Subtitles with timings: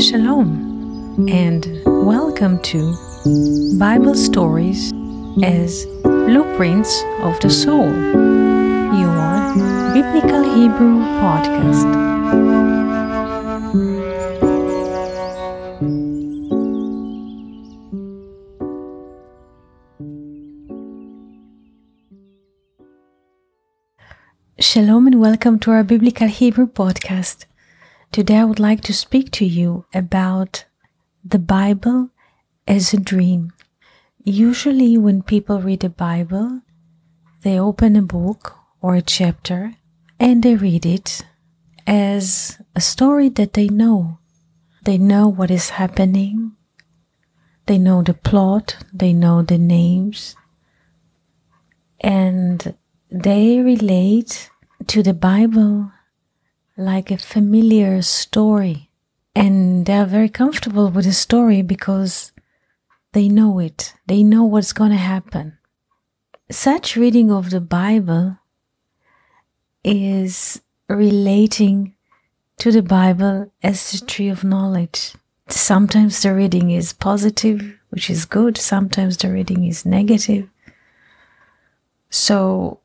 [0.00, 2.94] Shalom, and welcome to
[3.80, 4.92] Bible Stories
[5.42, 7.88] as Blueprints of the Soul,
[8.94, 9.18] your
[9.92, 11.88] Biblical Hebrew podcast.
[24.60, 27.46] Shalom and welcome to our Biblical Hebrew podcast.
[28.10, 30.64] Today I would like to speak to you about
[31.22, 32.10] the Bible
[32.66, 33.52] as a dream.
[34.24, 36.62] Usually, when people read the Bible,
[37.42, 39.74] they open a book or a chapter
[40.18, 41.24] and they read it
[41.86, 44.18] as a story that they know.
[44.82, 46.52] They know what is happening,
[47.66, 50.34] they know the plot, they know the names,
[52.00, 52.74] and
[53.10, 54.50] they relate
[54.86, 55.92] to the Bible
[56.78, 58.88] like a familiar story.
[59.34, 62.32] And they're very comfortable with the story because
[63.12, 65.58] they know it, they know what's going to happen.
[66.50, 68.38] Such reading of the Bible
[69.84, 71.94] is relating
[72.58, 75.14] to the Bible as the tree of knowledge.
[75.48, 80.48] Sometimes the reading is positive, which is good, sometimes the reading is negative.
[82.10, 82.80] So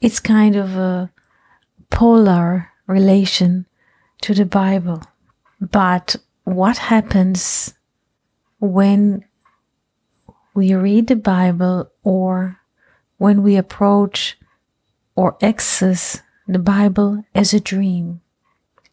[0.00, 1.10] it's kind of a
[1.90, 3.66] polar relation
[4.22, 5.02] to the Bible.
[5.60, 7.74] But what happens
[8.60, 9.24] when
[10.54, 12.60] we read the Bible or
[13.18, 14.38] when we approach
[15.14, 18.20] or access the Bible as a dream?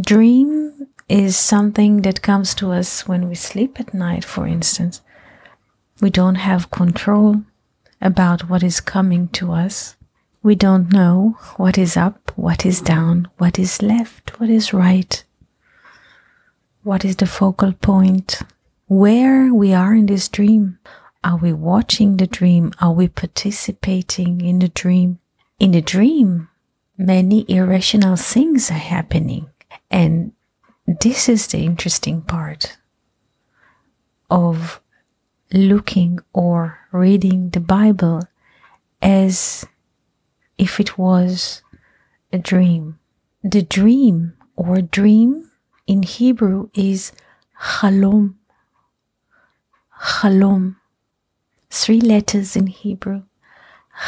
[0.00, 5.02] Dream is something that comes to us when we sleep at night, for instance.
[6.00, 7.42] We don't have control
[8.00, 9.96] about what is coming to us.
[10.44, 15.24] We don't know what is up, what is down, what is left, what is right,
[16.82, 18.42] what is the focal point,
[18.86, 20.78] where we are in this dream.
[21.24, 22.74] Are we watching the dream?
[22.78, 25.18] Are we participating in the dream?
[25.58, 26.50] In the dream,
[26.98, 29.48] many irrational things are happening.
[29.90, 30.32] And
[30.86, 32.76] this is the interesting part
[34.28, 34.78] of
[35.54, 38.28] looking or reading the Bible
[39.00, 39.64] as
[40.58, 41.62] if it was
[42.32, 42.98] a dream.
[43.42, 45.50] The dream or dream
[45.86, 47.12] in Hebrew is
[47.60, 48.38] chalom.
[50.00, 50.76] Chalom.
[51.70, 53.22] Three letters in Hebrew.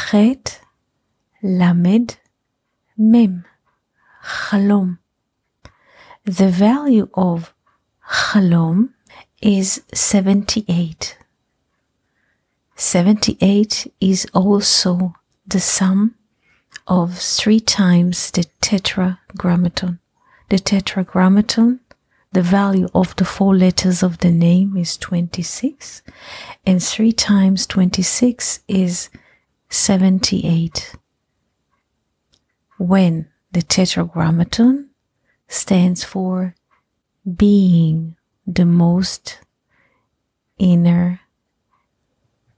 [0.09, 0.61] Chet,
[1.43, 2.17] Lamed,
[2.97, 3.45] Mem.
[4.23, 4.99] Chalom.
[6.25, 7.53] The value of
[8.09, 8.93] chalom
[9.41, 11.17] is 78.
[12.75, 15.13] 78 is also
[15.47, 16.15] the sum
[16.87, 19.99] of three times the tetragrammaton.
[20.49, 21.81] The tetragrammaton,
[22.31, 26.01] the value of the four letters of the name is 26,
[26.65, 29.09] and three times 26 is
[29.69, 30.95] 78.
[32.77, 34.89] When the tetragrammaton
[35.47, 36.55] stands for
[37.35, 38.15] being
[38.45, 39.39] the most
[40.57, 41.19] inner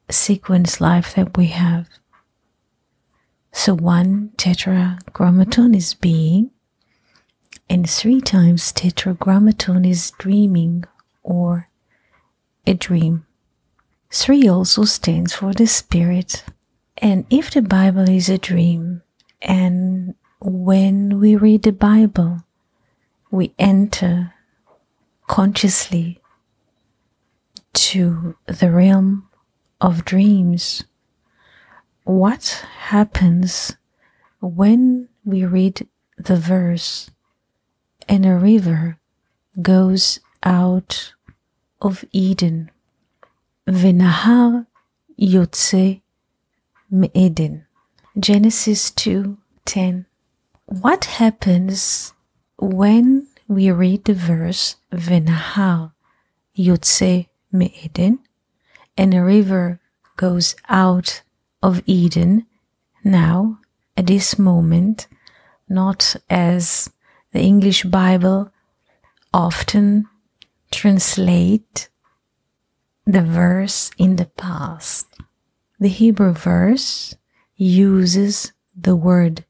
[0.09, 1.88] sequence life that we have.
[3.59, 6.52] So one tetragrammaton is being,
[7.70, 10.86] and three times tetragrammaton is dreaming
[11.24, 11.68] or
[12.66, 13.25] a dream.
[14.09, 16.46] Three also stands for the spirit.
[17.00, 19.02] And if the Bible is a dream,
[19.42, 22.46] and when we read the Bible,
[23.30, 24.36] we enter
[25.28, 26.22] consciously
[27.74, 29.28] to the realm
[29.81, 30.86] of dreams
[32.04, 33.76] what happens
[34.40, 35.88] when we read
[36.18, 37.10] the verse
[38.08, 38.98] and a river
[39.62, 41.14] goes out
[41.82, 42.72] of Eden.
[43.68, 44.66] Venahar
[45.20, 46.02] yotze
[46.90, 47.66] me'eden.
[48.20, 50.06] Genesis 2:10.
[50.66, 52.14] What happens
[52.58, 55.94] when we read the verse Venahar
[56.57, 58.19] yotze me'eden
[58.98, 59.80] and a river
[60.18, 61.22] goes out
[61.61, 62.45] of Eden
[63.03, 63.59] now,
[63.97, 65.07] at this moment,
[65.67, 66.89] not as
[67.31, 68.51] the English Bible
[69.33, 70.07] often
[70.71, 71.89] translate
[73.06, 75.07] the verse in the past.
[75.79, 77.15] The Hebrew verse
[77.56, 79.45] uses the word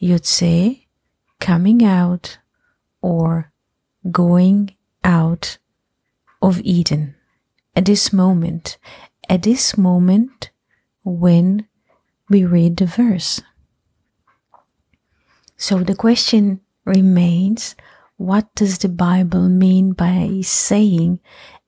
[0.00, 0.86] yotze,
[1.40, 2.38] coming out
[3.00, 3.52] or
[4.10, 5.58] going out
[6.40, 7.14] of Eden.
[7.74, 8.78] At this moment,
[9.28, 10.51] at this moment,
[11.04, 11.66] when
[12.28, 13.40] we read the verse.
[15.56, 17.76] So the question remains
[18.16, 21.18] what does the Bible mean by saying,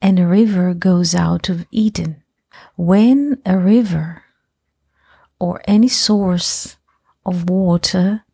[0.01, 2.23] and a river goes out of Eden?
[2.77, 4.23] When a river
[5.41, 6.77] or any source
[7.27, 8.25] of water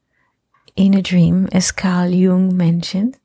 [0.76, 3.19] in a dream, as Carl Jung mentioned,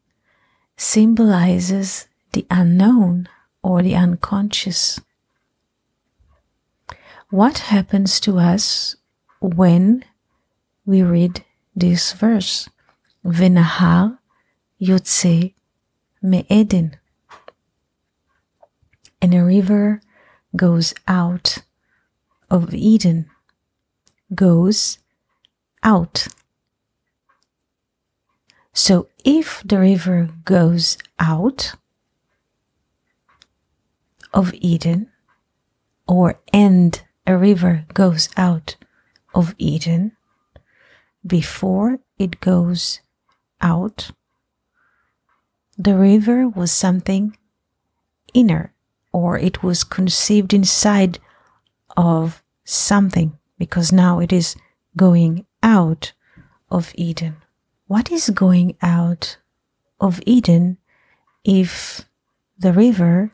[0.77, 3.27] symbolizes the unknown
[3.63, 4.99] or the unconscious.
[7.35, 8.95] What happens to us
[9.41, 10.05] when
[10.85, 11.43] we read
[11.75, 12.69] this verse?
[13.25, 14.19] Venahar
[14.81, 15.53] Yotze
[16.23, 16.95] Me'eden.
[19.21, 19.99] And a river
[20.55, 21.57] goes out
[22.49, 23.29] of Eden,
[24.33, 24.99] goes
[25.83, 26.29] out.
[28.71, 31.75] So if the river goes out
[34.33, 35.11] of Eden,
[36.07, 38.75] or and a river goes out
[39.33, 40.11] of Eden,
[41.25, 43.01] before it goes
[43.61, 44.11] out,
[45.77, 47.35] the river was something
[48.33, 48.73] inner,
[49.11, 51.19] or it was conceived inside
[51.97, 54.55] of something, because now it is
[54.95, 56.13] going out
[56.69, 57.37] of Eden.
[57.87, 59.37] What is going out
[59.99, 60.77] of Eden
[61.43, 62.01] if
[62.57, 63.31] the river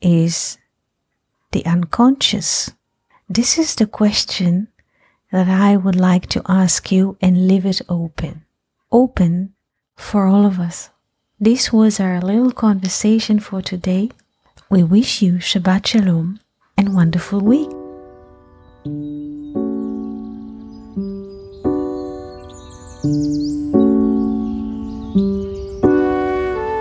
[0.00, 0.58] is
[1.52, 2.70] the unconscious?
[3.34, 4.68] This is the question
[5.30, 8.44] that I would like to ask you and leave it open.
[8.90, 9.54] Open
[9.96, 10.90] for all of us.
[11.40, 14.10] This was our little conversation for today.
[14.68, 16.40] We wish you Shabbat Shalom
[16.76, 17.70] and wonderful week.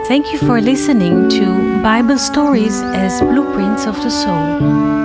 [0.09, 5.00] Thank you for listening to Bible Stories as Blueprints of the Soul,